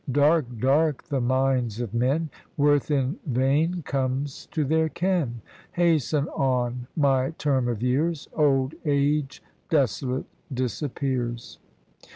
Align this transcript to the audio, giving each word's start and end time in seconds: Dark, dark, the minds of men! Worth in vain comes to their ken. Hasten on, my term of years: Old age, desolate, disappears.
Dark, 0.11 0.47
dark, 0.59 1.03
the 1.03 1.21
minds 1.21 1.79
of 1.79 1.93
men! 1.93 2.31
Worth 2.57 2.89
in 2.89 3.19
vain 3.27 3.83
comes 3.83 4.47
to 4.47 4.65
their 4.65 4.89
ken. 4.89 5.41
Hasten 5.73 6.27
on, 6.29 6.87
my 6.95 7.35
term 7.37 7.67
of 7.67 7.83
years: 7.83 8.27
Old 8.33 8.73
age, 8.83 9.43
desolate, 9.69 10.25
disappears. 10.51 11.59